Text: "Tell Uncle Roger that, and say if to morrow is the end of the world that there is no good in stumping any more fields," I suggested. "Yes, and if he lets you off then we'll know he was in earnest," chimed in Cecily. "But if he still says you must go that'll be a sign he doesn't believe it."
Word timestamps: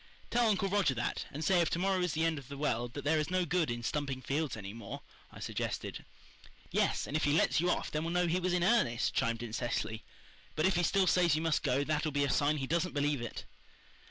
"Tell 0.31 0.47
Uncle 0.49 0.67
Roger 0.67 0.95
that, 0.95 1.27
and 1.31 1.45
say 1.45 1.61
if 1.61 1.69
to 1.69 1.77
morrow 1.77 1.99
is 2.01 2.13
the 2.13 2.25
end 2.25 2.39
of 2.39 2.47
the 2.47 2.57
world 2.57 2.95
that 2.95 3.03
there 3.03 3.19
is 3.19 3.29
no 3.29 3.45
good 3.45 3.69
in 3.69 3.83
stumping 3.83 4.17
any 4.55 4.73
more 4.73 4.97
fields," 4.97 5.03
I 5.31 5.39
suggested. 5.39 6.05
"Yes, 6.71 7.05
and 7.05 7.15
if 7.15 7.23
he 7.23 7.33
lets 7.33 7.61
you 7.61 7.69
off 7.69 7.91
then 7.91 8.03
we'll 8.03 8.13
know 8.13 8.25
he 8.25 8.39
was 8.39 8.53
in 8.53 8.63
earnest," 8.63 9.13
chimed 9.13 9.43
in 9.43 9.53
Cecily. 9.53 10.03
"But 10.55 10.65
if 10.65 10.75
he 10.75 10.81
still 10.81 11.05
says 11.05 11.35
you 11.35 11.43
must 11.43 11.61
go 11.61 11.83
that'll 11.83 12.09
be 12.11 12.23
a 12.23 12.31
sign 12.31 12.57
he 12.57 12.65
doesn't 12.65 12.95
believe 12.95 13.21
it." 13.21 13.45